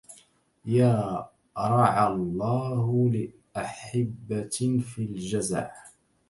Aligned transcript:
يا 0.65 1.27
رعى 1.57 2.07
الله 2.07 3.09
للأحبة 3.09 4.77
في 4.79 4.99
الجزع 4.99 5.71